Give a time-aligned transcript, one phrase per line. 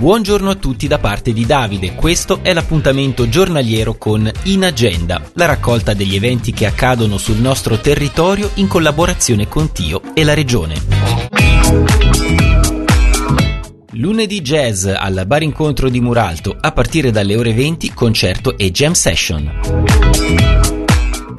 [0.00, 5.44] Buongiorno a tutti da parte di Davide, questo è l'appuntamento giornaliero con In Agenda, la
[5.44, 10.74] raccolta degli eventi che accadono sul nostro territorio in collaborazione con Tio e la Regione.
[13.90, 18.92] Lunedì jazz al bar incontro di Muralto a partire dalle ore 20 concerto e jam
[18.92, 20.59] session.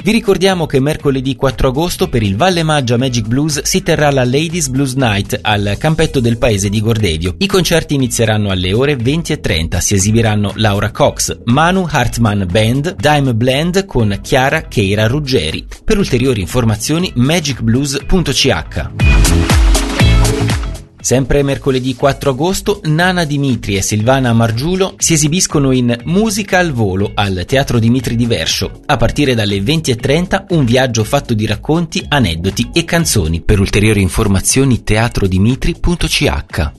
[0.03, 4.23] Vi ricordiamo che mercoledì 4 agosto per il Valle Maggia Magic Blues si terrà la
[4.23, 7.35] Ladies Blues Night al campetto del paese di Gordedio.
[7.37, 9.77] I concerti inizieranno alle ore 20.30.
[9.77, 15.67] Si esibiranno Laura Cox, Manu Hartman Band, Dime Blend con Chiara Keira Ruggeri.
[15.85, 19.70] Per ulteriori informazioni magicblues.ch.
[21.01, 27.11] Sempre mercoledì 4 agosto, Nana Dimitri e Silvana Margiulo si esibiscono in Musica al volo
[27.15, 28.81] al Teatro Dimitri di Verscio.
[28.85, 33.41] A partire dalle 20.30 un viaggio fatto di racconti, aneddoti e canzoni.
[33.41, 36.71] Per ulteriori informazioni teatrodimitri.ch.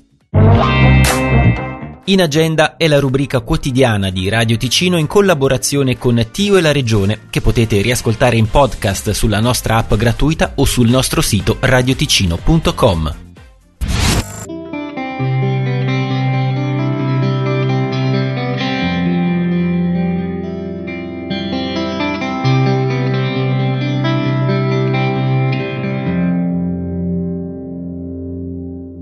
[2.04, 6.72] In agenda è la rubrica quotidiana di Radio Ticino in collaborazione con Tio e la
[6.72, 13.31] Regione che potete riascoltare in podcast sulla nostra app gratuita o sul nostro sito radioticino.com.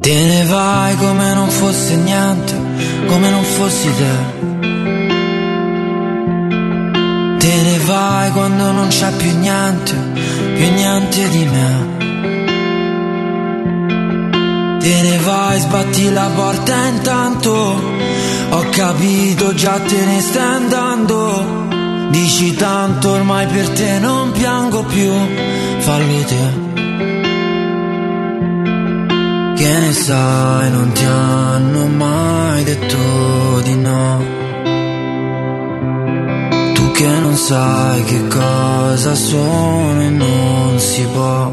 [0.01, 2.55] Te ne vai come non fosse niente,
[3.07, 4.39] come non fossi te.
[7.37, 9.95] Te ne vai quando non c'è più niente,
[10.55, 11.99] più niente di me.
[14.79, 17.53] Te ne vai, sbatti la porta intanto,
[18.51, 21.69] ho capito già te ne stai andando.
[22.09, 25.13] Dici tanto ormai per te non piango più,
[25.81, 26.70] fallo te.
[29.61, 34.25] Che ne sai, non ti hanno mai detto di no.
[36.73, 41.53] Tu che non sai che cosa sono e non si può.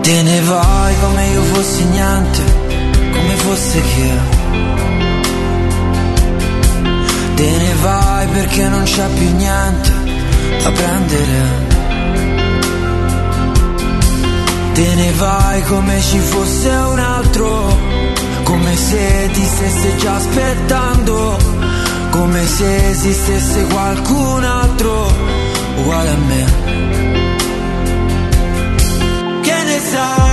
[0.00, 2.42] Te ne vai come io fossi niente,
[3.12, 4.10] come fosse che.
[7.34, 9.92] Te ne vai perché non c'è più niente
[10.62, 11.70] da prendere
[14.80, 17.76] Te ne vai come ci fosse un altro,
[18.44, 21.36] come se ti stesse già aspettando,
[22.08, 25.12] come se esistesse qualcun altro
[25.76, 26.44] uguale a me.
[29.42, 30.29] Che ne sai,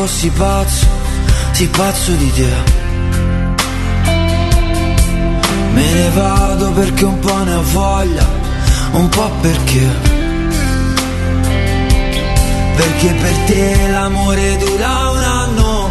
[0.00, 0.86] fossi pazzo
[1.52, 2.52] Sì pazzo di te.
[5.74, 8.26] Me ne vado perché un po' ne ho voglia
[8.92, 9.86] Un po' perché.
[12.76, 15.88] Perché per te l'amore dura un anno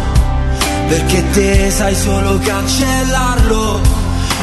[0.88, 3.80] Perché te sai solo cancellarlo.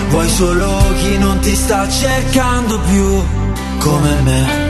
[0.09, 3.21] Vuoi solo chi non ti sta cercando più
[3.79, 4.65] Come me.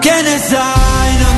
[0.00, 1.33] Che ne sai,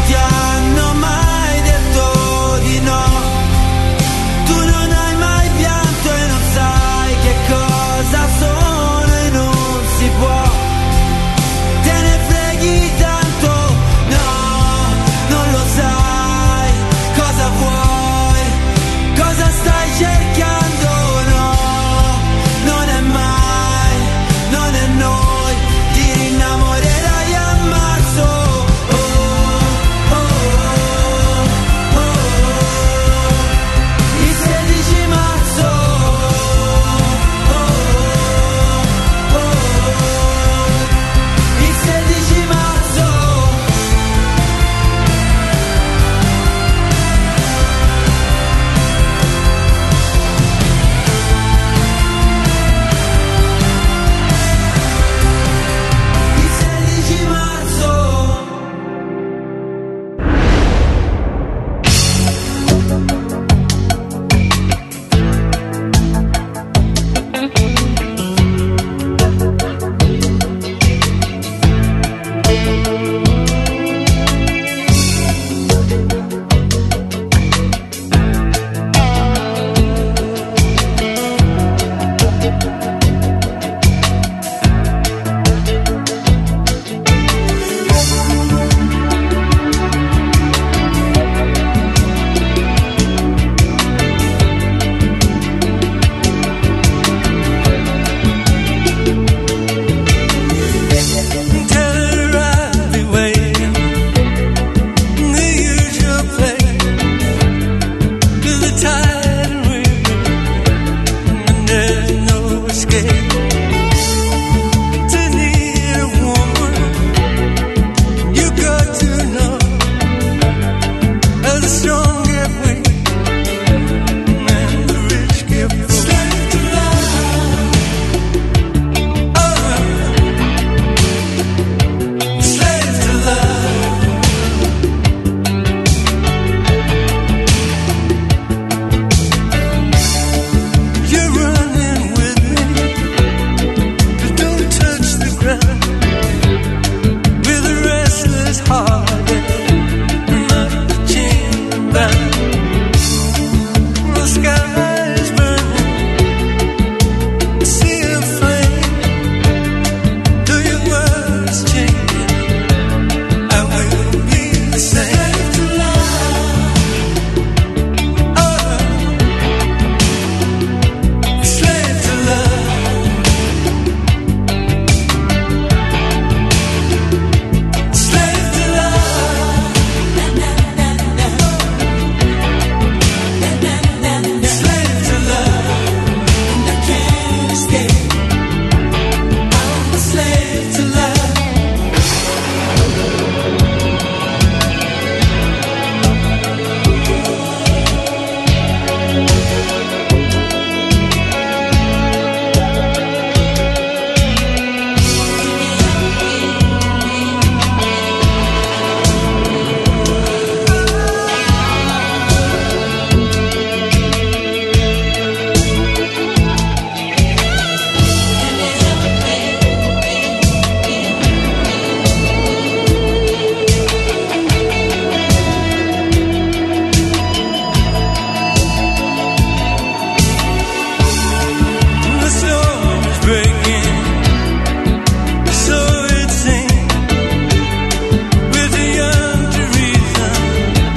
[121.66, 122.05] canción.